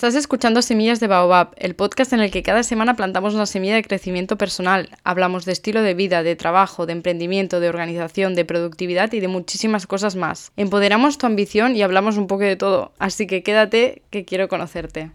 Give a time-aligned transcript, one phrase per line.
[0.00, 3.74] Estás escuchando Semillas de Baobab, el podcast en el que cada semana plantamos una semilla
[3.74, 4.88] de crecimiento personal.
[5.04, 9.28] Hablamos de estilo de vida, de trabajo, de emprendimiento, de organización, de productividad y de
[9.28, 10.52] muchísimas cosas más.
[10.56, 15.10] Empoderamos tu ambición y hablamos un poco de todo, así que quédate que quiero conocerte.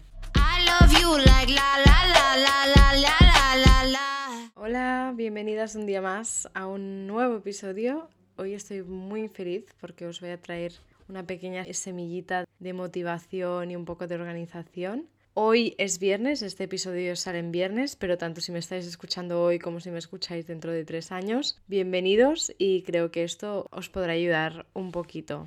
[4.54, 8.08] Hola, bienvenidas un día más a un nuevo episodio.
[8.36, 10.74] Hoy estoy muy feliz porque os voy a traer
[11.08, 15.08] una pequeña semillita de motivación y un poco de organización.
[15.34, 19.58] Hoy es viernes, este episodio sale en viernes, pero tanto si me estáis escuchando hoy
[19.58, 24.14] como si me escucháis dentro de tres años, bienvenidos y creo que esto os podrá
[24.14, 25.46] ayudar un poquito.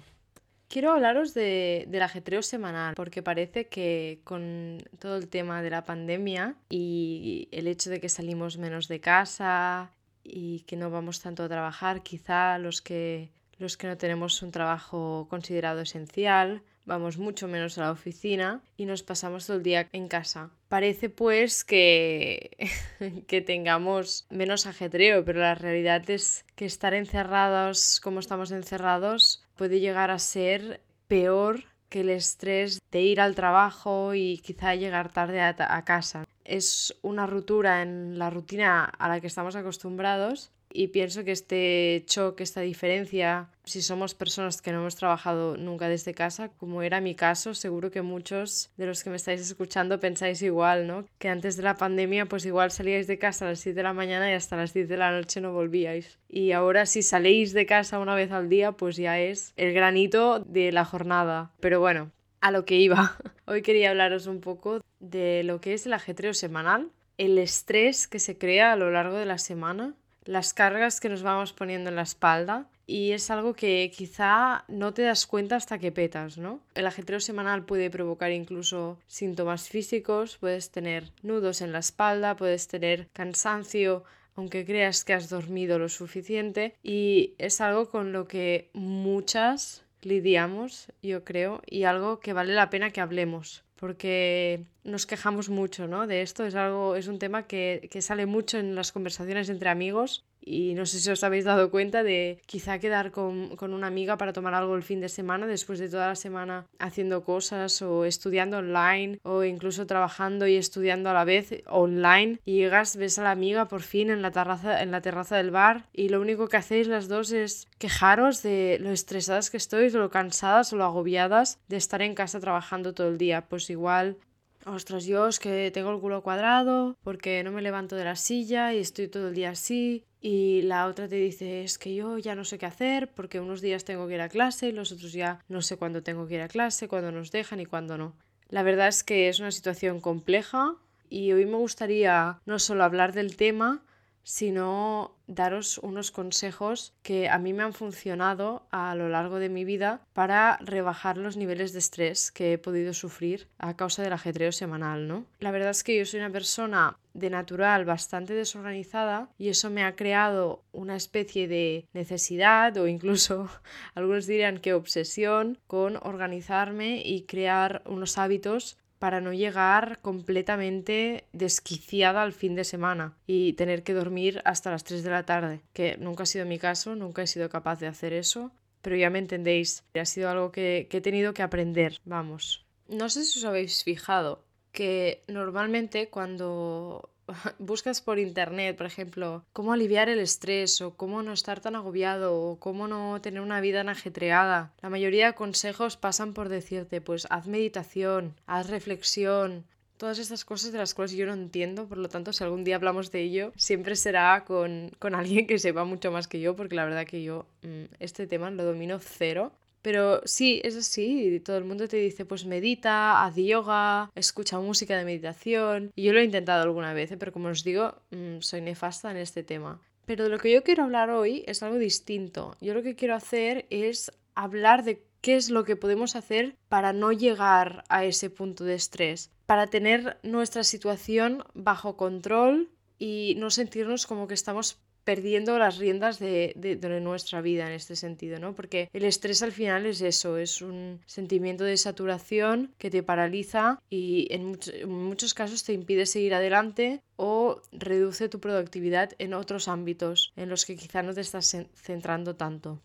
[0.67, 5.83] Quiero hablaros de, del ajetreo semanal, porque parece que con todo el tema de la
[5.83, 9.91] pandemia y el hecho de que salimos menos de casa
[10.23, 14.51] y que no vamos tanto a trabajar, quizá los que los que no tenemos un
[14.51, 19.87] trabajo considerado esencial, vamos mucho menos a la oficina y nos pasamos todo el día
[19.91, 20.49] en casa.
[20.69, 22.51] Parece pues que,
[23.27, 29.79] que tengamos menos ajetreo, pero la realidad es que estar encerrados como estamos encerrados puede
[29.79, 35.41] llegar a ser peor que el estrés de ir al trabajo y quizá llegar tarde
[35.41, 36.25] a, a casa.
[36.45, 42.03] Es una ruptura en la rutina a la que estamos acostumbrados y pienso que este
[42.05, 47.01] choque, esta diferencia, si somos personas que no hemos trabajado nunca desde casa, como era
[47.01, 51.05] mi caso, seguro que muchos de los que me estáis escuchando pensáis igual, ¿no?
[51.17, 53.93] Que antes de la pandemia pues igual salíais de casa a las 7 de la
[53.93, 56.19] mañana y hasta las 10 de la noche no volvíais.
[56.27, 60.39] Y ahora si saléis de casa una vez al día pues ya es el granito
[60.39, 61.51] de la jornada.
[61.59, 62.11] Pero bueno,
[62.41, 63.17] a lo que iba.
[63.45, 68.19] Hoy quería hablaros un poco de lo que es el ajetreo semanal, el estrés que
[68.19, 71.95] se crea a lo largo de la semana las cargas que nos vamos poniendo en
[71.95, 76.59] la espalda y es algo que quizá no te das cuenta hasta que petas, ¿no?
[76.73, 82.67] El ajetreo semanal puede provocar incluso síntomas físicos, puedes tener nudos en la espalda, puedes
[82.67, 84.03] tener cansancio,
[84.35, 90.91] aunque creas que has dormido lo suficiente y es algo con lo que muchas lidiamos,
[91.01, 96.05] yo creo, y algo que vale la pena que hablemos, porque nos quejamos mucho, ¿no?
[96.05, 99.69] De esto es algo, es un tema que, que sale mucho en las conversaciones entre
[99.69, 103.87] amigos y no sé si os habéis dado cuenta de quizá quedar con, con, una
[103.87, 107.81] amiga para tomar algo el fin de semana después de toda la semana haciendo cosas
[107.83, 113.19] o estudiando online o incluso trabajando y estudiando a la vez online y llegas, ves
[113.19, 116.19] a la amiga por fin en la terraza, en la terraza del bar y lo
[116.19, 120.77] único que hacéis las dos es quejaros de lo estresadas que estoy, lo cansadas o
[120.77, 123.47] lo agobiadas de estar en casa trabajando todo el día.
[123.47, 124.17] Pues igual
[124.65, 128.73] ostras, yo es que tengo el culo cuadrado porque no me levanto de la silla
[128.73, 130.05] y estoy todo el día así.
[130.21, 133.61] Y la otra te dice, es que yo ya no sé qué hacer porque unos
[133.61, 136.35] días tengo que ir a clase y los otros ya no sé cuándo tengo que
[136.35, 138.15] ir a clase, cuándo nos dejan y cuándo no.
[138.49, 140.75] La verdad es que es una situación compleja
[141.09, 143.81] y hoy me gustaría no solo hablar del tema,
[144.29, 149.65] sino daros unos consejos que a mí me han funcionado a lo largo de mi
[149.65, 154.51] vida para rebajar los niveles de estrés que he podido sufrir a causa del ajetreo
[154.51, 155.25] semanal, ¿no?
[155.39, 159.83] La verdad es que yo soy una persona de natural bastante desorganizada y eso me
[159.83, 163.49] ha creado una especie de necesidad o incluso
[163.95, 172.21] algunos dirían que obsesión con organizarme y crear unos hábitos para no llegar completamente desquiciada
[172.21, 175.97] al fin de semana y tener que dormir hasta las 3 de la tarde, que
[175.97, 178.51] nunca ha sido mi caso, nunca he sido capaz de hacer eso,
[178.81, 182.65] pero ya me entendéis, ha sido algo que, que he tenido que aprender, vamos.
[182.87, 187.09] No sé si os habéis fijado que normalmente cuando
[187.59, 192.35] buscas por internet, por ejemplo, cómo aliviar el estrés o cómo no estar tan agobiado
[192.35, 197.01] o cómo no tener una vida tan ajetreada, la mayoría de consejos pasan por decirte,
[197.01, 199.65] pues haz meditación, haz reflexión,
[199.99, 202.77] todas estas cosas de las cuales yo no entiendo, por lo tanto, si algún día
[202.77, 206.75] hablamos de ello, siempre será con, con alguien que sepa mucho más que yo, porque
[206.75, 209.51] la verdad que yo mm, este tema lo domino cero.
[209.81, 211.39] Pero sí, es así.
[211.39, 215.91] Todo el mundo te dice, pues medita, haz yoga, escucha música de meditación.
[215.95, 217.17] Y yo lo he intentado alguna vez, ¿eh?
[217.17, 219.81] pero como os digo, mm, soy nefasta en este tema.
[220.05, 222.57] Pero de lo que yo quiero hablar hoy es algo distinto.
[222.61, 226.93] Yo lo que quiero hacer es hablar de qué es lo que podemos hacer para
[226.93, 233.49] no llegar a ese punto de estrés, para tener nuestra situación bajo control y no
[233.49, 234.79] sentirnos como que estamos
[235.09, 236.53] perdiendo las riendas de,
[237.01, 238.53] nuestra vida en este sentido, ¿no?
[238.53, 243.81] Porque el estrés al final es eso, es un sentimiento de saturación que te paraliza
[243.89, 249.67] y en, en muchos casos te impide seguir adelante o reduce tu productividad en otros
[249.67, 252.79] ámbitos en los que quizá no te estás centrando tanto.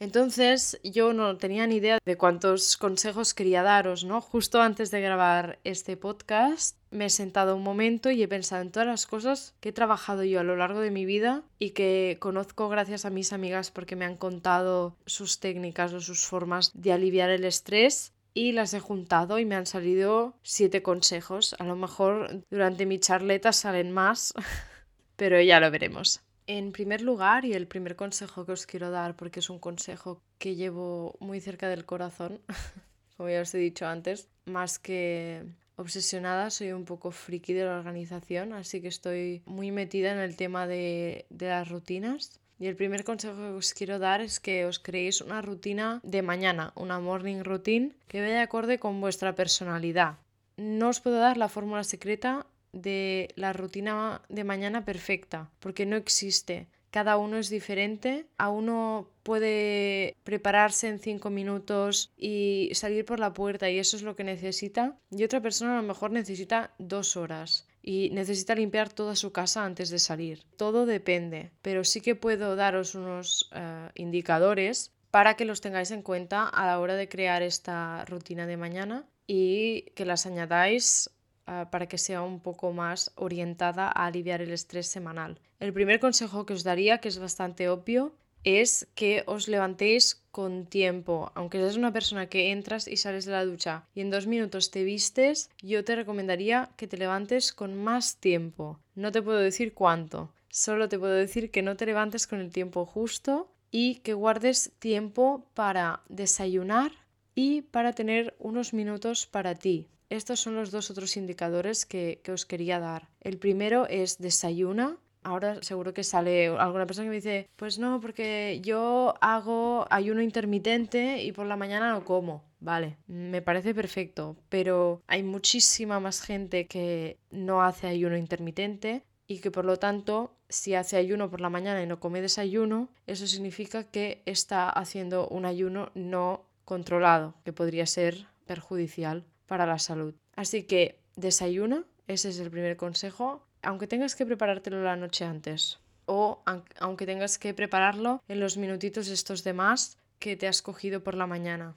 [0.00, 4.22] Entonces yo no tenía ni idea de cuántos consejos quería daros, ¿no?
[4.22, 8.72] Justo antes de grabar este podcast me he sentado un momento y he pensado en
[8.72, 12.16] todas las cosas que he trabajado yo a lo largo de mi vida y que
[12.18, 16.94] conozco gracias a mis amigas porque me han contado sus técnicas o sus formas de
[16.94, 21.54] aliviar el estrés y las he juntado y me han salido siete consejos.
[21.58, 24.32] A lo mejor durante mi charleta salen más,
[25.16, 26.22] pero ya lo veremos.
[26.52, 30.20] En primer lugar, y el primer consejo que os quiero dar, porque es un consejo
[30.36, 32.40] que llevo muy cerca del corazón,
[33.16, 35.44] como ya os he dicho antes, más que
[35.76, 40.34] obsesionada, soy un poco friki de la organización, así que estoy muy metida en el
[40.34, 42.40] tema de, de las rutinas.
[42.58, 46.22] Y el primer consejo que os quiero dar es que os creéis una rutina de
[46.22, 50.18] mañana, una morning routine que vaya acorde con vuestra personalidad.
[50.56, 55.96] No os puedo dar la fórmula secreta de la rutina de mañana perfecta, porque no
[55.96, 56.68] existe.
[56.90, 58.26] Cada uno es diferente.
[58.36, 64.02] A uno puede prepararse en cinco minutos y salir por la puerta y eso es
[64.02, 64.96] lo que necesita.
[65.10, 69.64] Y otra persona a lo mejor necesita dos horas y necesita limpiar toda su casa
[69.64, 70.44] antes de salir.
[70.56, 76.02] Todo depende, pero sí que puedo daros unos eh, indicadores para que los tengáis en
[76.02, 81.10] cuenta a la hora de crear esta rutina de mañana y que las añadáis
[81.52, 85.40] Ah, para que sea un poco más orientada a aliviar el estrés semanal.
[85.58, 88.14] El primer consejo que os daría, que es bastante obvio,
[88.44, 91.32] es que os levantéis con tiempo.
[91.34, 94.70] Aunque seas una persona que entras y sales de la ducha y en dos minutos
[94.70, 98.78] te vistes, yo te recomendaría que te levantes con más tiempo.
[98.94, 102.52] No te puedo decir cuánto, solo te puedo decir que no te levantes con el
[102.52, 106.92] tiempo justo y que guardes tiempo para desayunar
[107.34, 109.88] y para tener unos minutos para ti.
[110.08, 113.08] Estos son los dos otros indicadores que, os quería dar.
[113.20, 114.98] El primero es desayuna.
[115.22, 120.22] Ahora seguro que sale alguna persona que me dice, pues no, porque yo hago ayuno
[120.22, 122.42] intermitente y por la mañana no como.
[122.58, 129.38] Vale, me parece perfecto, pero hay muchísima más gente que no hace ayuno intermitente y
[129.38, 133.26] que por lo tanto si hace ayuno por la mañana y no come desayuno, eso
[133.26, 140.14] significa que está haciendo un ayuno no controlado, que podría ser perjudicial para la salud.
[140.36, 145.80] Así que desayuna, ese es el primer consejo, aunque tengas que preparártelo la noche antes
[146.06, 146.42] o
[146.78, 151.26] aunque tengas que prepararlo en los minutitos estos demás que te has cogido por la
[151.26, 151.74] mañana.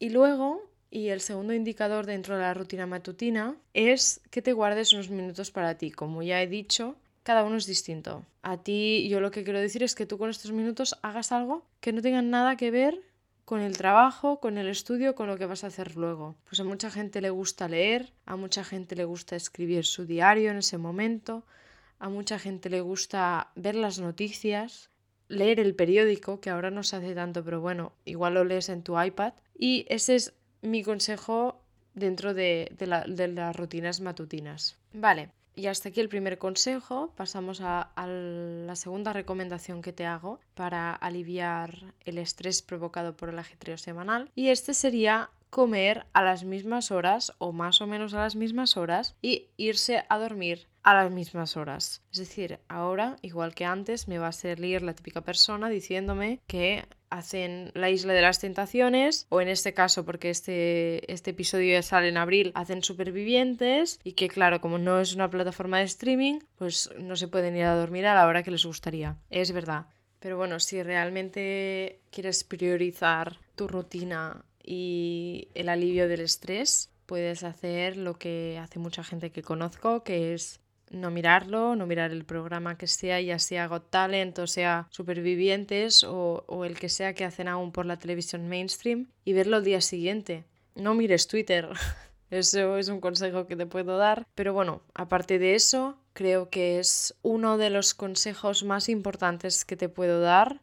[0.00, 4.92] Y luego, y el segundo indicador dentro de la rutina matutina, es que te guardes
[4.92, 5.92] unos minutos para ti.
[5.92, 8.24] Como ya he dicho, cada uno es distinto.
[8.42, 11.64] A ti yo lo que quiero decir es que tú con estos minutos hagas algo
[11.80, 13.00] que no tenga nada que ver
[13.52, 16.36] con el trabajo, con el estudio, con lo que vas a hacer luego.
[16.48, 20.50] Pues a mucha gente le gusta leer, a mucha gente le gusta escribir su diario
[20.50, 21.44] en ese momento,
[21.98, 24.88] a mucha gente le gusta ver las noticias,
[25.28, 28.82] leer el periódico, que ahora no se hace tanto, pero bueno, igual lo lees en
[28.82, 29.34] tu iPad.
[29.54, 30.32] Y ese es
[30.62, 31.60] mi consejo
[31.92, 34.78] dentro de, de las rutinas matutinas.
[34.94, 37.12] Vale, y hasta aquí el primer consejo.
[37.16, 43.38] Pasamos a, la segunda recomendación que te hago para aliviar el estrés provocado por el
[43.38, 44.30] ajetreo semanal.
[44.34, 48.76] Y este sería comer a las mismas horas o más o menos a las mismas
[48.78, 52.02] horas y irse a dormir a las mismas horas.
[52.12, 56.84] Es decir, ahora, igual que antes, me va a salir la típica persona diciéndome que
[57.10, 61.82] hacen la isla de las tentaciones, o en este caso, porque este, este episodio ya
[61.82, 66.38] sale en abril, hacen supervivientes, y que claro, como no es una plataforma de streaming,
[66.56, 69.18] pues no se pueden ir a dormir a la hora que les gustaría.
[69.28, 69.86] Es verdad.
[70.20, 77.96] Pero bueno, si realmente quieres priorizar tu rutina y el alivio del estrés, puedes hacer
[77.96, 80.61] lo que hace mucha gente que conozco, que es
[80.92, 86.04] no mirarlo, no mirar el programa que sea, ya sea Got Talent o sea Supervivientes
[86.04, 89.64] o, o el que sea que hacen aún por la televisión mainstream y verlo al
[89.64, 90.44] día siguiente.
[90.74, 91.68] No mires Twitter.
[92.30, 94.26] Eso es un consejo que te puedo dar.
[94.34, 99.76] Pero bueno, aparte de eso, creo que es uno de los consejos más importantes que
[99.76, 100.62] te puedo dar.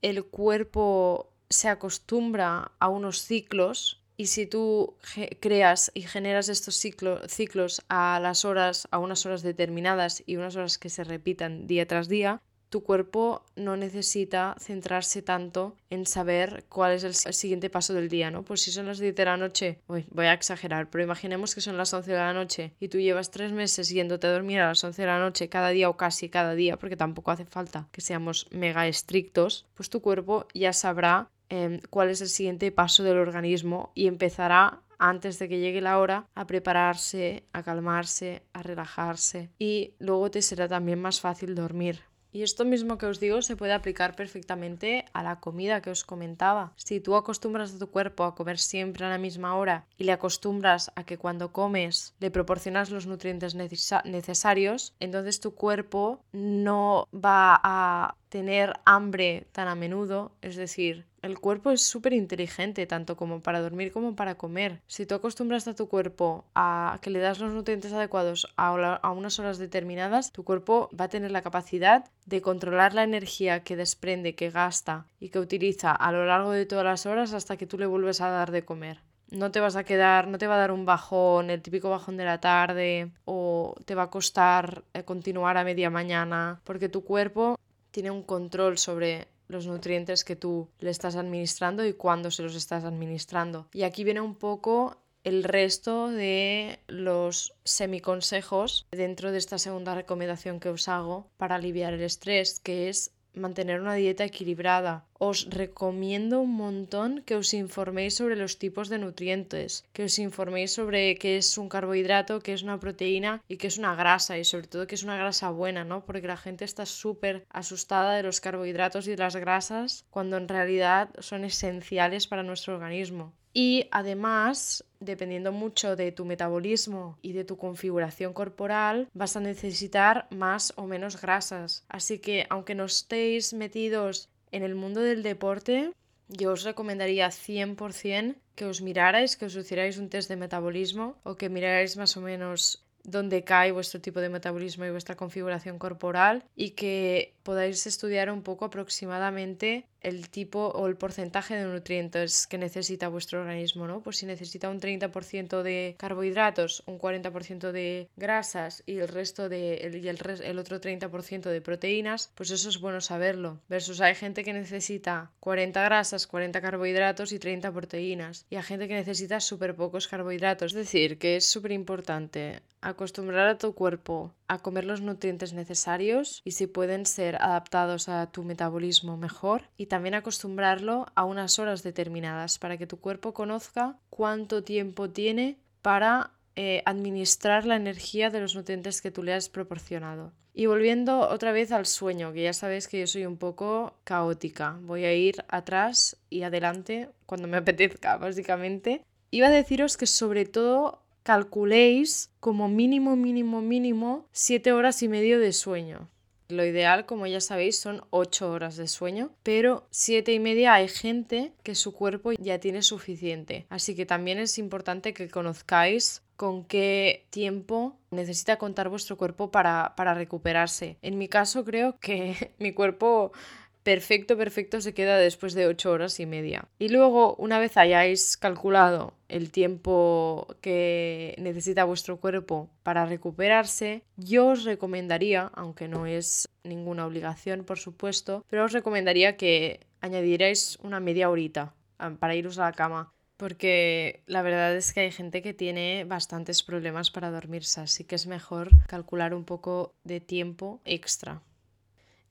[0.00, 4.96] El cuerpo se acostumbra a unos ciclos y si tú
[5.40, 10.76] creas y generas estos ciclos a las horas, a unas horas determinadas y unas horas
[10.76, 16.92] que se repitan día tras día, tu cuerpo no necesita centrarse tanto en saber cuál
[16.92, 18.42] es el siguiente paso del día, ¿no?
[18.42, 21.78] Pues si son las 10 de la noche, voy a exagerar, pero imaginemos que son
[21.78, 24.84] las 11 de la noche y tú llevas tres meses yéndote a dormir a las
[24.84, 28.02] 11 de la noche cada día o casi cada día, porque tampoco hace falta que
[28.02, 33.18] seamos mega estrictos, pues tu cuerpo ya sabrá Em, cuál es el siguiente paso del
[33.18, 39.50] organismo y empezará antes de que llegue la hora a prepararse, a calmarse, a relajarse
[39.58, 42.02] y luego te será también más fácil dormir.
[42.32, 46.04] Y esto mismo que os digo se puede aplicar perfectamente a la comida que os
[46.04, 46.72] comentaba.
[46.76, 50.12] Si tú acostumbras a tu cuerpo a comer siempre a la misma hora y le
[50.12, 57.60] acostumbras a que cuando comes le proporcionas los nutrientes necesarios, entonces tu cuerpo no va
[57.64, 63.40] a tener hambre tan a menudo, es decir, el cuerpo es súper inteligente, tanto como
[63.40, 64.80] para dormir como para comer.
[64.86, 69.38] Si tú acostumbras a tu cuerpo a que le das los nutrientes adecuados a, unas
[69.38, 74.34] horas determinadas, tu cuerpo va a tener la capacidad de controlar la energía que desprende,
[74.34, 77.78] que gasta y que utiliza a lo largo de todas las horas hasta que tú
[77.78, 79.00] le vuelves a dar de comer
[79.30, 82.16] no te vas a quedar, no te va a dar un bajón, el típico bajón
[82.16, 87.04] de la tarde, o te va a costar eh, continuar a media mañana, porque tu
[87.04, 87.56] cuerpo
[87.92, 92.54] tiene un control sobre los nutrientes que tú le estás administrando y cuándo se los
[92.54, 93.68] estás administrando.
[93.72, 100.60] Y aquí viene un poco el resto de los semiconsejos dentro de esta segunda recomendación
[100.60, 105.04] que os hago para aliviar el estrés, que es mantener una dieta equilibrada.
[105.22, 110.72] Os recomiendo un montón que os informéis sobre los tipos de nutrientes, que os informéis
[110.72, 114.44] sobre qué es un carbohidrato, qué es una proteína y qué es una grasa y
[114.44, 116.06] sobre todo qué es una grasa buena, ¿no?
[116.06, 120.48] Porque la gente está súper asustada de los carbohidratos y de las grasas cuando en
[120.48, 123.34] realidad son esenciales para nuestro organismo.
[123.52, 130.28] Y además, dependiendo mucho de tu metabolismo y de tu configuración corporal, vas a necesitar
[130.30, 131.84] más o menos grasas.
[131.90, 135.92] Así que aunque no estéis metidos en el mundo del deporte,
[136.28, 141.34] yo os recomendaría 100% que os mirarais, que os hicierais un test de metabolismo o
[141.34, 146.44] que mirarais más o menos dónde cae vuestro tipo de metabolismo y vuestra configuración corporal
[146.54, 152.58] y que podáis estudiar un poco aproximadamente el tipo o el porcentaje de nutrientes que
[152.58, 154.02] necesita vuestro organismo, ¿no?
[154.02, 159.74] Pues si necesita un 30% de carbohidratos, un 40% de grasas y el resto de
[159.78, 163.58] el, y el, el otro 30% de proteínas, pues eso es bueno saberlo.
[163.68, 168.46] Versus hay gente que necesita 40 grasas, 40 carbohidratos y 30 proteínas.
[168.48, 170.70] Y hay gente que necesita súper pocos carbohidratos.
[170.72, 176.40] Es decir, que es súper importante acostumbrar a tu cuerpo a comer los nutrientes necesarios
[176.44, 181.82] y si pueden ser adaptados a tu metabolismo mejor y también acostumbrarlo a unas horas
[181.82, 188.40] determinadas para que tu cuerpo conozca cuánto tiempo tiene para eh, administrar la energía de
[188.40, 190.32] los nutrientes que tú le has proporcionado.
[190.52, 194.76] Y volviendo otra vez al sueño, que ya sabéis que yo soy un poco caótica.
[194.82, 199.04] Voy a ir atrás y adelante cuando me apetezca, básicamente.
[199.30, 205.38] Iba a deciros que sobre todo calculéis como mínimo, mínimo, mínimo 7 horas y medio
[205.38, 206.08] de sueño.
[206.50, 210.88] Lo ideal, como ya sabéis, son 8 horas de sueño, pero 7 y media hay
[210.88, 213.66] gente que su cuerpo ya tiene suficiente.
[213.68, 219.94] Así que también es importante que conozcáis con qué tiempo necesita contar vuestro cuerpo para,
[219.94, 220.96] para recuperarse.
[221.02, 223.32] En mi caso creo que mi cuerpo
[223.82, 226.68] perfecto, perfecto se queda después de 8 horas y media.
[226.78, 234.48] Y luego, una vez hayáis calculado el tiempo que necesita vuestro cuerpo para recuperarse, yo
[234.48, 241.00] os recomendaría, aunque no es ninguna obligación, por supuesto, pero os recomendaría que añadierais una
[241.00, 243.12] media horita ah, para iros a la cama.
[243.36, 248.14] Porque la verdad es que hay gente que tiene bastantes problemas para dormirse, así que
[248.14, 251.40] es mejor calcular un poco de tiempo extra.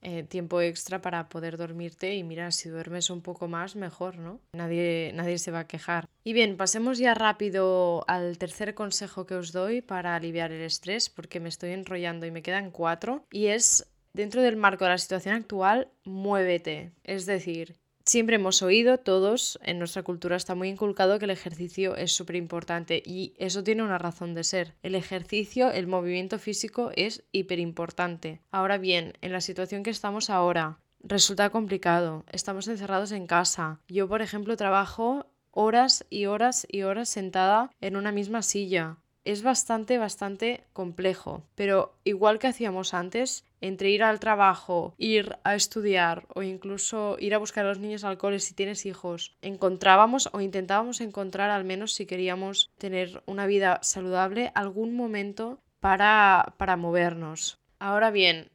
[0.01, 4.39] Eh, tiempo extra para poder dormirte y mira, si duermes un poco más, mejor, ¿no?
[4.53, 6.07] Nadie, nadie se va a quejar.
[6.23, 11.09] Y bien, pasemos ya rápido al tercer consejo que os doy para aliviar el estrés,
[11.09, 14.97] porque me estoy enrollando y me quedan cuatro, y es, dentro del marco de la
[14.97, 16.93] situación actual, muévete.
[17.03, 17.75] Es decir,
[18.09, 22.37] Siempre hemos oído, todos, en nuestra cultura está muy inculcado que el ejercicio es súper
[22.37, 24.73] importante y eso tiene una razón de ser.
[24.81, 28.41] El ejercicio, el movimiento físico es hiper importante.
[28.49, 32.25] Ahora bien, en la situación que estamos ahora, resulta complicado.
[32.31, 33.79] Estamos encerrados en casa.
[33.87, 39.43] Yo, por ejemplo, trabajo horas y horas y horas sentada en una misma silla es
[39.43, 41.43] bastante, bastante complejo.
[41.55, 47.35] Pero igual que hacíamos antes, entre ir al trabajo, ir a estudiar o incluso ir
[47.35, 51.63] a buscar a los niños al cole si tienes hijos, encontrábamos o intentábamos encontrar al
[51.63, 57.59] menos si queríamos tener una vida saludable algún momento para, para movernos.
[57.79, 58.49] Ahora bien,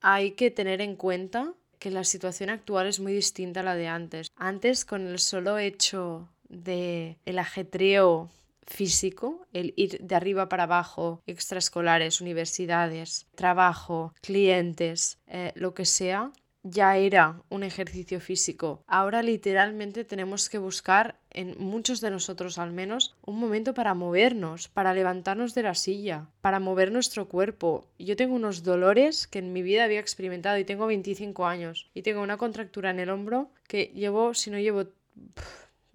[0.00, 3.88] hay que tener en cuenta que la situación actual es muy distinta a la de
[3.88, 4.30] antes.
[4.36, 8.28] Antes, con el solo hecho de el ajetreo
[8.70, 16.32] físico, el ir de arriba para abajo, extraescolares, universidades, trabajo, clientes, eh, lo que sea,
[16.62, 18.84] ya era un ejercicio físico.
[18.86, 24.68] Ahora literalmente tenemos que buscar en muchos de nosotros al menos, un momento para movernos,
[24.68, 27.86] para levantarnos de la silla, para mover nuestro cuerpo.
[27.98, 32.02] Yo tengo unos dolores que en mi vida había experimentado y tengo 25 años y
[32.02, 34.84] tengo una contractura en el hombro que llevo, si no llevo...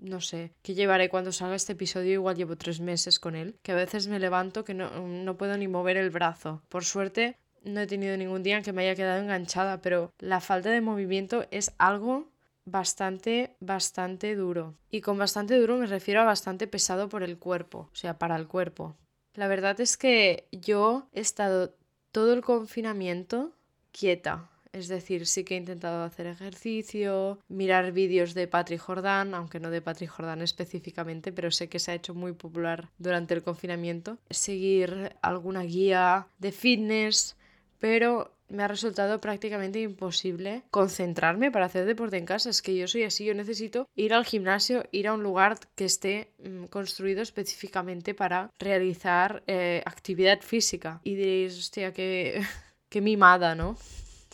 [0.06, 3.72] no sé, que llevaré cuando salga este episodio, igual llevo tres meses con él, que
[3.72, 6.62] a veces me levanto que no, no puedo ni mover el brazo.
[6.70, 10.40] Por suerte, no he tenido ningún día en que me haya quedado enganchada, pero la
[10.40, 12.30] falta de movimiento es algo
[12.66, 14.76] bastante, bastante duro.
[14.90, 18.36] Y con bastante duro me refiero a bastante pesado por el cuerpo, o sea, para
[18.36, 18.96] el cuerpo.
[19.34, 21.76] La verdad es que yo he estado
[22.12, 23.52] todo el confinamiento
[23.92, 24.50] quieta.
[24.75, 29.70] Es decir, sí que he intentado hacer ejercicio, mirar vídeos de Patrick Jordan, aunque no
[29.70, 34.17] de Patrick Jordan específicamente, pero sé que se ha hecho muy popular durante el confinamiento.
[34.29, 37.38] Seguir alguna guía de fitness,
[37.79, 42.50] pero me ha resultado prácticamente imposible concentrarme para hacer deporte en casa.
[42.50, 45.86] Es que yo soy así, yo necesito ir al gimnasio, ir a un lugar que
[45.86, 51.00] esté mm, construido específicamente para realizar eh, actividad física.
[51.05, 52.44] Y diréis, hostia, qué,
[52.89, 53.77] qué mimada, ¿no?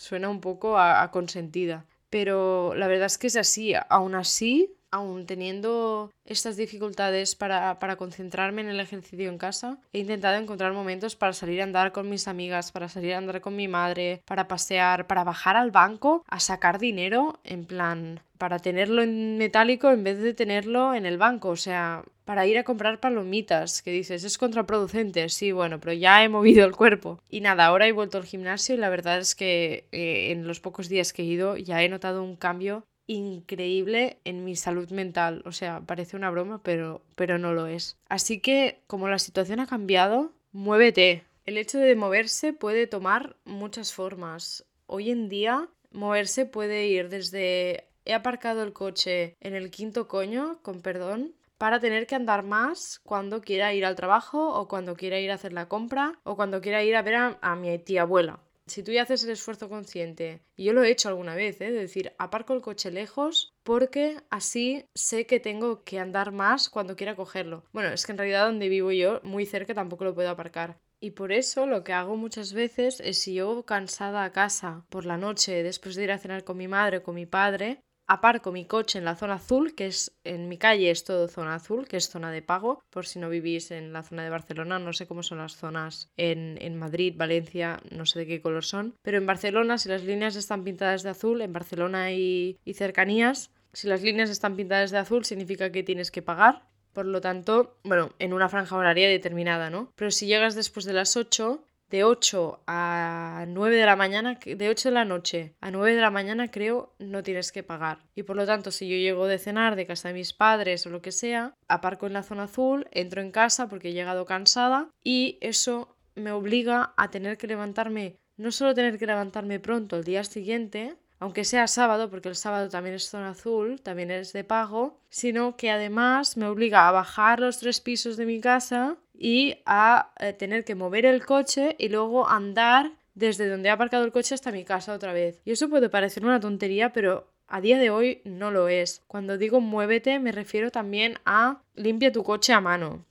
[0.01, 1.85] Suena un poco a consentida.
[2.09, 3.73] Pero la verdad es que es así.
[3.87, 10.35] Aún así, aún teniendo estas dificultades para, concentrarme en el ejercicio en casa, he intentado
[10.35, 13.67] encontrar momentos para salir a andar con mis amigas, para salir a andar con mi
[13.67, 19.37] madre, para pasear, para bajar al banco a sacar dinero, en plan, para tenerlo en
[19.37, 23.81] metálico en vez de tenerlo en el banco, o sea, para ir a comprar palomitas,
[23.81, 27.19] que dices, es contraproducente, sí, bueno, pero ya he movido el cuerpo.
[27.29, 30.61] Y nada, ahora he vuelto al gimnasio y la verdad es que eh, en los
[30.61, 35.41] pocos días que he ido ya he notado un cambio increíble en mi salud mental.
[35.43, 37.97] O sea, parece una broma, pero, pero no lo es.
[38.07, 41.25] Así que, como la situación ha cambiado, muévete.
[41.45, 44.63] El hecho de moverse puede tomar muchas formas.
[44.85, 50.59] Hoy en día, moverse puede ir desde he aparcado el coche en el quinto coño,
[50.61, 55.19] con perdón, para tener que andar más cuando quiera ir al trabajo o cuando quiera
[55.19, 58.39] ir a hacer la compra o cuando quiera ir a ver a, mi tía abuela
[58.65, 61.71] si tú ya haces el esfuerzo consciente, y yo lo he hecho alguna vez, ¿eh?
[61.71, 66.95] de decir, aparco el coche lejos porque así sé que tengo que andar más cuando
[66.95, 67.65] quiera cogerlo.
[67.73, 70.79] Bueno, es que en realidad donde vivo yo, muy cerca, tampoco lo puedo aparcar.
[71.01, 75.05] Y por eso lo que hago muchas veces es si yo cansada a casa por
[75.05, 78.51] la noche después de ir a cenar con mi madre o con mi padre, aparco
[78.51, 81.87] mi coche en la zona azul, que es en mi calle es todo zona azul,
[81.87, 84.91] que es zona de pago, por si no vivís en la zona de Barcelona, no
[84.91, 88.95] sé cómo son las zonas en, en Madrid, Valencia, no sé de qué color son,
[89.01, 93.51] pero en Barcelona si las líneas están pintadas de azul, en Barcelona y, y cercanías,
[93.71, 96.69] si las líneas están pintadas de azul significa que tienes que pagar.
[96.91, 99.93] Por lo tanto, bueno, en una franja horaria determinada, ¿no?
[99.95, 104.69] Pero si llegas después de las 8, de 8 a 9 de la mañana, de
[104.69, 107.99] 8 de la noche a 9 de la mañana creo no tienes que pagar.
[108.15, 110.89] Y por lo tanto, si yo llego de cenar de casa de mis padres o
[110.89, 114.89] lo que sea, aparco en la zona azul, entro en casa porque he llegado cansada
[115.03, 120.03] y eso me obliga a tener que levantarme, no solo tener que levantarme pronto el
[120.05, 124.43] día siguiente, aunque sea sábado, porque el sábado también es zona azul, también es de
[124.43, 129.57] pago, sino que además me obliga a bajar los tres pisos de mi casa y
[129.67, 134.11] a eh, tener que mover el coche y luego andar desde donde he aparcado el
[134.11, 135.39] coche hasta mi casa otra vez.
[135.45, 139.03] Y eso puede parecer una tontería, pero a día de hoy no lo es.
[139.05, 143.05] Cuando digo muévete me refiero también a limpia tu coche a mano.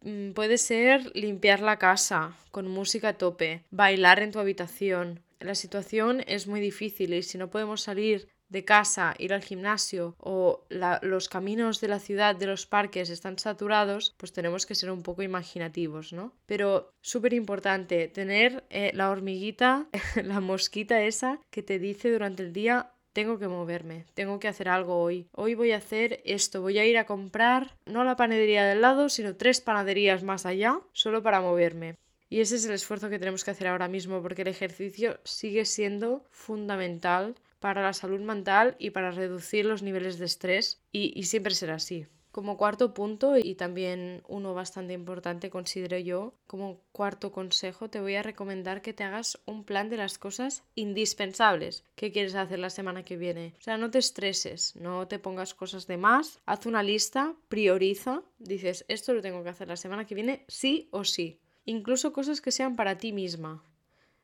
[0.00, 5.54] Mm, puede ser limpiar la casa con música a tope, bailar en tu habitación, la
[5.54, 10.64] situación es muy difícil y si no podemos salir de casa, ir al gimnasio o
[10.68, 15.02] los caminos de la ciudad, de los parques están saturados, pues tenemos que ser un
[15.02, 16.32] poco imaginativos, ¿no?
[16.46, 19.86] Pero súper importante, tener eh, la hormiguita,
[20.22, 24.68] la mosquita esa que te dice durante el día, tengo que moverme, tengo que hacer
[24.68, 25.26] algo hoy.
[25.32, 29.08] Hoy voy a hacer esto, voy a ir a comprar no la panadería del lado,
[29.08, 31.96] sino tres panaderías más allá, solo para moverme.
[32.28, 35.66] Y ese es el esfuerzo que tenemos que hacer ahora mismo porque el ejercicio sigue
[35.66, 41.54] siendo fundamental para la salud mental y para reducir los niveles de estrés y, siempre
[41.54, 42.06] será así.
[42.32, 48.16] Como cuarto punto, y también uno bastante importante considero yo, como cuarto consejo, te voy
[48.16, 52.70] a recomendar que te hagas un plan de las cosas indispensables que quieres hacer la
[52.70, 53.54] semana que viene.
[53.60, 58.22] O sea, no te estreses, no te pongas cosas de más, haz una lista, prioriza,
[58.38, 62.40] dices, esto lo tengo que hacer la semana que viene sí o sí incluso cosas
[62.40, 63.62] que sean para ti misma.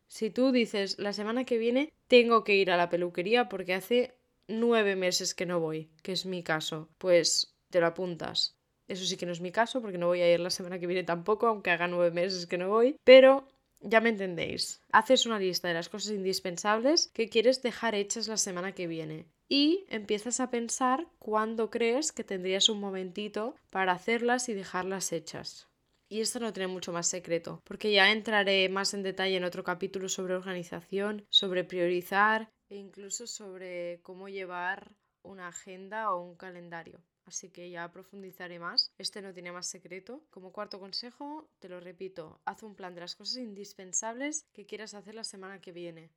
[0.08, 4.14] Si tú dices, la semana que viene tengo que ir a la peluquería porque hace
[4.48, 8.56] nueve meses que no voy, que es mi caso, pues te lo apuntas.
[8.88, 10.86] Eso sí que no es mi caso porque no voy a ir la semana que
[10.86, 13.46] viene tampoco, aunque haga nueve meses que no voy, pero
[13.80, 14.80] ya me entendéis.
[14.90, 19.26] Haces una lista de las cosas indispensables que quieres dejar hechas la semana que viene.
[19.50, 25.68] y empiezas a pensar cuándo crees que tendrías un momentito para hacerlas y dejarlas hechas.
[26.10, 29.62] Y esto no tiene mucho más secreto, porque ya entraré más en detalle en otro
[29.62, 37.02] capítulo sobre organización, sobre priorizar e incluso sobre cómo llevar una agenda o un calendario.
[37.26, 38.94] Así que ya profundizaré más.
[38.96, 40.24] Este no tiene más secreto.
[40.30, 44.94] Como cuarto consejo, te lo repito, haz un plan de las cosas indispensables que quieras
[44.94, 46.10] hacer la semana que viene.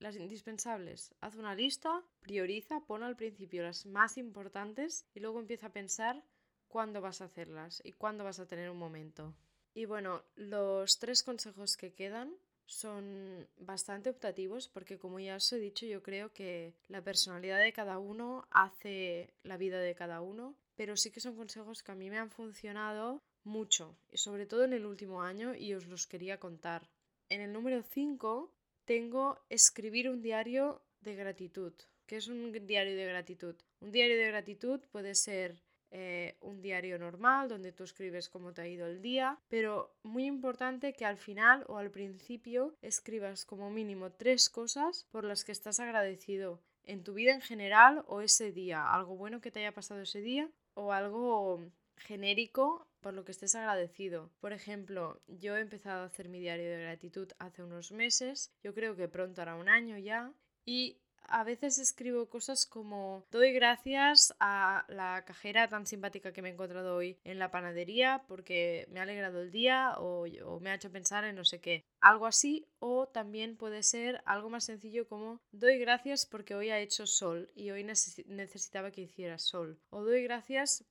[0.00, 5.68] Las indispensables, haz una lista, prioriza, pon al principio las más importantes y luego empieza
[5.68, 6.24] a pensar
[6.76, 9.34] cuándo vas a hacerlas y cuándo vas a tener un momento.
[9.72, 12.36] Y bueno, los tres consejos que quedan
[12.66, 17.72] son bastante optativos porque como ya os he dicho yo creo que la personalidad de
[17.72, 21.94] cada uno hace la vida de cada uno, pero sí que son consejos que a
[21.94, 26.06] mí me han funcionado mucho y sobre todo en el último año y os los
[26.06, 26.90] quería contar.
[27.30, 28.52] En el número 5
[28.84, 31.72] tengo escribir un diario de gratitud.
[32.04, 33.56] ¿Qué es un diario de gratitud?
[33.80, 38.62] Un diario de gratitud puede ser eh, un diario normal donde tú escribes cómo te
[38.62, 43.70] ha ido el día, pero muy importante que al final o al principio escribas como
[43.70, 48.52] mínimo tres cosas por las que estás agradecido en tu vida en general o ese
[48.52, 51.60] día, algo bueno que te haya pasado ese día o algo
[51.96, 54.30] genérico por lo que estés agradecido.
[54.40, 58.74] Por ejemplo, yo he empezado a hacer mi diario de gratitud hace unos meses, yo
[58.74, 60.32] creo que pronto hará un año ya,
[60.64, 66.48] y a veces escribo cosas como doy gracias a la cajera tan simpática que me
[66.48, 70.26] he encontrado hoy en la panadería porque me ha alegrado el día o,
[70.60, 71.84] me ha hecho pensar en no sé qué.
[72.00, 76.80] Algo así o también puede ser algo más sencillo como doy gracias porque hoy ha
[76.80, 79.78] hecho sol y hoy necesitaba que hiciera sol.
[79.90, 80.84] O doy gracias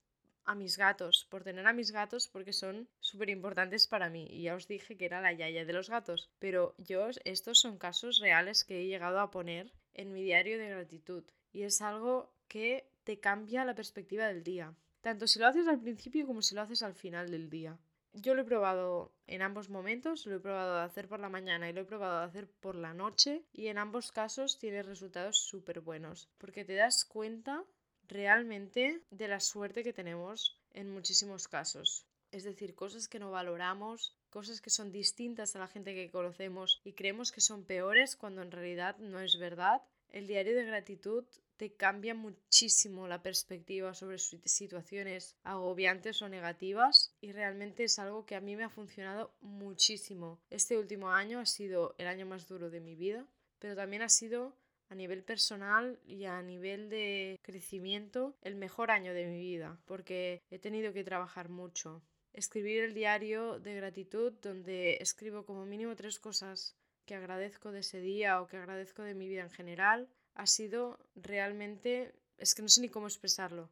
[0.45, 4.27] a mis gatos, por tener a mis gatos porque son súper importantes para mí.
[4.29, 6.29] Y ya os dije que era la yaya de los gatos.
[6.39, 10.69] Pero yo, estos son casos reales que he llegado a poner en mi diario de
[10.69, 15.67] gratitud y es algo que te cambia la perspectiva del día, tanto si lo haces
[15.67, 17.77] al principio como si lo haces al final del día.
[18.13, 21.69] Yo lo he probado en ambos momentos, lo he probado de hacer por la mañana
[21.69, 25.37] y lo he probado de hacer por la noche y en ambos casos tiene resultados
[25.37, 27.65] súper buenos porque te das cuenta
[28.07, 32.05] realmente de la suerte que tenemos en muchísimos casos.
[32.31, 36.81] Es decir, cosas que no valoramos, cosas que son distintas a la gente que conocemos
[36.83, 39.81] y creemos que son peores cuando en realidad no es verdad.
[40.09, 41.23] El diario de gratitud
[41.55, 48.35] te cambia muchísimo la perspectiva sobre situaciones agobiantes o negativas y realmente es algo que
[48.35, 50.41] a mí me ha funcionado muchísimo.
[50.49, 53.25] Este último año ha sido el año más duro de mi vida,
[53.57, 54.53] pero también ha sido
[54.89, 60.41] a nivel personal y a nivel de crecimiento el mejor año de mi vida porque
[60.51, 62.03] he tenido que trabajar mucho
[62.35, 68.01] escribir el diario de gratitud donde escribo como mínimo tres cosas que agradezco de ese
[68.01, 72.67] día o que agradezco de mi vida en general, ha sido realmente, es que no
[72.67, 73.69] sé ni cómo expresarlo.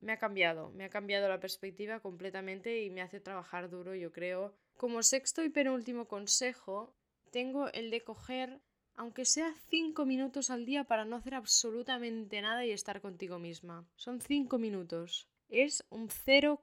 [0.00, 4.12] Me ha cambiado, me ha cambiado la perspectiva completamente y me hace trabajar duro, yo
[4.12, 4.54] creo.
[4.76, 6.94] Como sexto y penúltimo consejo,
[7.30, 8.60] tengo el de coger,
[8.94, 13.88] aunque sea cinco minutos al día, para no hacer absolutamente nada y estar contigo misma.
[13.94, 15.28] Son cinco minutos.
[15.48, 16.60] Es un 0,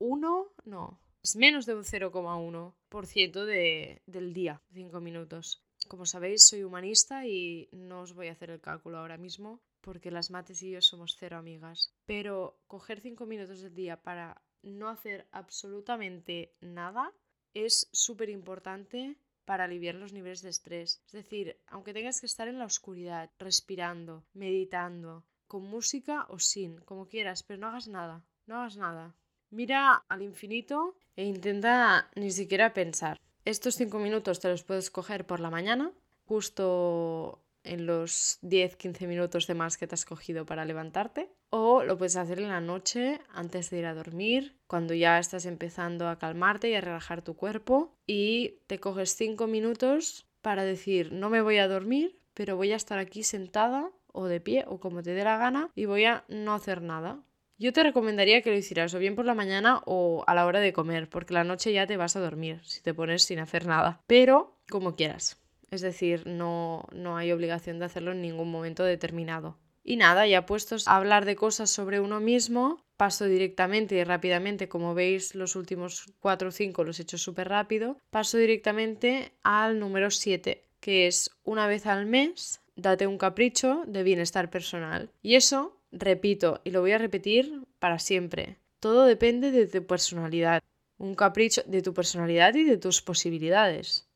[0.00, 5.62] 1, no, es menos de un 0,1% de, del día, 5 minutos.
[5.88, 10.10] Como sabéis, soy humanista y no os voy a hacer el cálculo ahora mismo porque
[10.10, 11.92] las mates y yo somos cero amigas.
[12.06, 17.12] Pero coger 5 minutos del día para no hacer absolutamente nada
[17.54, 21.02] es súper importante para aliviar los niveles de estrés.
[21.06, 26.78] Es decir, aunque tengas que estar en la oscuridad, respirando, meditando, con música o sin,
[26.82, 29.14] como quieras, pero no hagas nada, no hagas nada.
[29.50, 33.20] Mira al infinito e intenta ni siquiera pensar.
[33.44, 35.90] Estos cinco minutos te los puedes coger por la mañana,
[36.24, 41.30] justo en los 10-15 minutos de más que te has cogido para levantarte.
[41.50, 45.46] O lo puedes hacer en la noche antes de ir a dormir, cuando ya estás
[45.46, 47.92] empezando a calmarte y a relajar tu cuerpo.
[48.06, 52.76] Y te coges cinco minutos para decir, no me voy a dormir, pero voy a
[52.76, 56.24] estar aquí sentada o de pie o como te dé la gana y voy a
[56.28, 57.20] no hacer nada.
[57.60, 60.60] Yo te recomendaría que lo hicieras o bien por la mañana o a la hora
[60.60, 63.66] de comer, porque la noche ya te vas a dormir si te pones sin hacer
[63.66, 64.00] nada.
[64.06, 65.38] Pero como quieras.
[65.70, 69.58] Es decir, no, no hay obligación de hacerlo en ningún momento determinado.
[69.84, 74.70] Y nada, ya puestos a hablar de cosas sobre uno mismo, paso directamente y rápidamente,
[74.70, 79.78] como veis los últimos 4 o 5 los he hecho súper rápido, paso directamente al
[79.78, 85.10] número 7, que es una vez al mes, date un capricho de bienestar personal.
[85.20, 90.62] Y eso Repito, y lo voy a repetir para siempre, todo depende de tu personalidad,
[90.98, 94.08] un capricho de tu personalidad y de tus posibilidades.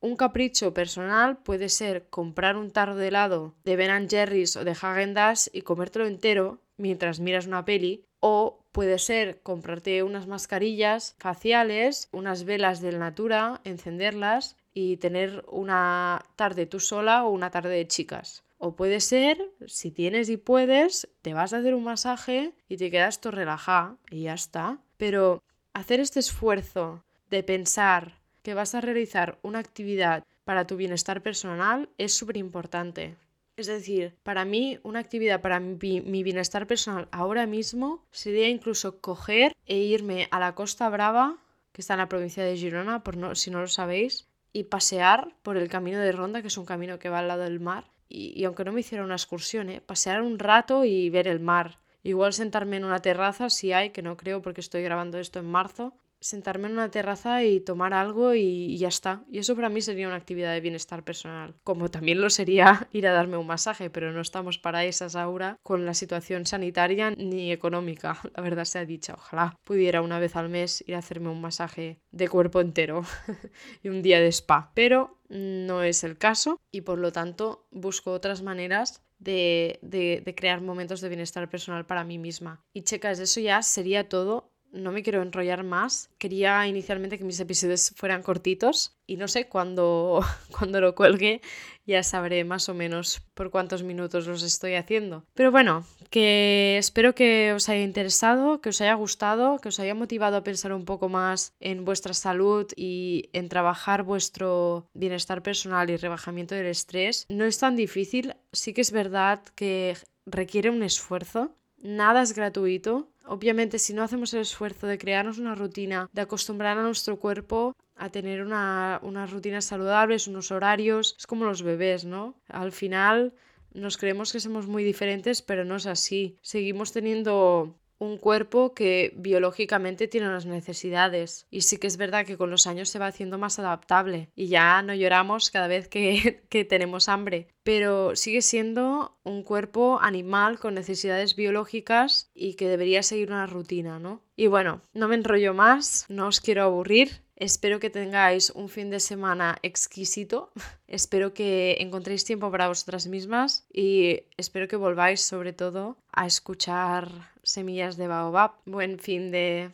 [0.00, 4.72] Un capricho personal puede ser comprar un tarro de helado de Ben Jerry's o de
[4.72, 5.14] Häagen
[5.52, 12.44] y comértelo entero mientras miras una peli o puede ser comprarte unas mascarillas faciales, unas
[12.44, 18.42] velas del Natura, encenderlas y tener una tarde tú sola o una tarde de chicas.
[18.62, 22.90] O puede ser, si tienes y puedes, te vas a hacer un masaje y te
[22.90, 24.78] quedas todo relajada y ya está.
[24.98, 25.42] Pero
[25.72, 31.88] hacer este esfuerzo de pensar que vas a realizar una actividad para tu bienestar personal
[31.96, 33.16] es súper importante.
[33.56, 39.56] Es decir, para mí una actividad para mi, bienestar personal ahora mismo sería incluso coger
[39.64, 41.38] e irme a la Costa Brava,
[41.72, 45.34] que está en la provincia de Girona, por no, si no lo sabéis, y pasear
[45.42, 47.86] por el camino de Ronda, que es un camino que va al lado del mar.
[48.12, 49.80] Y, aunque no me hiciera una excursión, ¿eh?
[49.80, 51.78] pasear un rato y ver el mar.
[52.02, 55.46] Igual sentarme en una terraza, si hay, que no creo porque estoy grabando esto en
[55.46, 59.24] marzo, sentarme en una terraza y tomar algo y, ya está.
[59.30, 61.54] Y eso para mí sería una actividad de bienestar personal.
[61.64, 65.58] Como también lo sería ir a darme un masaje, pero no estamos para esas ahora
[65.62, 68.18] con la situación sanitaria ni económica.
[68.36, 71.40] La verdad se ha dicho, ojalá pudiera una vez al mes ir a hacerme un
[71.40, 73.02] masaje de cuerpo entero
[73.82, 74.72] y un día de spa.
[74.74, 80.34] Pero no es el caso y por lo tanto busco otras maneras de, de, de,
[80.34, 82.64] crear momentos de bienestar personal para mí misma.
[82.72, 86.10] Y checas, eso ya sería todo no me quiero enrollar más.
[86.18, 90.24] Quería inicialmente que mis episodios fueran cortitos y no sé, cuando,
[90.56, 91.40] cuando lo cuelgue
[91.86, 95.24] ya sabré más o menos por cuántos minutos los estoy haciendo.
[95.34, 99.94] Pero bueno, que espero que os haya interesado, que os haya gustado, que os haya
[99.94, 105.90] motivado a pensar un poco más en vuestra salud y en trabajar vuestro bienestar personal
[105.90, 107.26] y rebajamiento del estrés.
[107.28, 111.56] No es tan difícil, sí que es verdad que requiere un esfuerzo.
[111.82, 116.78] Nada es gratuito Obviamente, si no hacemos el esfuerzo de crearnos una rutina, de acostumbrar
[116.78, 122.04] a nuestro cuerpo a tener una, unas rutinas saludables, unos horarios, es como los bebés,
[122.04, 122.34] ¿no?
[122.48, 123.34] Al final
[123.72, 126.38] nos creemos que somos muy diferentes, pero no es así.
[126.42, 131.46] Seguimos teniendo un cuerpo que biológicamente tiene unas necesidades.
[131.50, 134.48] Y sí que es verdad que con los años se va haciendo más adaptable y
[134.48, 137.48] ya no lloramos cada vez que, que, tenemos hambre.
[137.62, 143.98] Pero sigue siendo un cuerpo animal con necesidades biológicas y que debería seguir una rutina,
[143.98, 144.22] ¿no?
[144.34, 147.22] Y bueno, no me enrollo más, no os quiero aburrir.
[147.40, 150.52] Espero que tengáis un fin de semana exquisito.
[150.86, 157.32] espero que encontréis tiempo para vosotras mismas y espero que volváis sobre todo a escuchar
[157.42, 158.52] Semillas de Baobab.
[158.66, 159.72] Buen fin de...